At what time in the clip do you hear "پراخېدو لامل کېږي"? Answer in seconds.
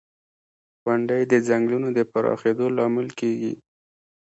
2.11-3.53